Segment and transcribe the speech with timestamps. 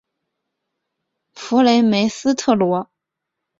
[1.35, 2.89] 弗雷梅斯特罗。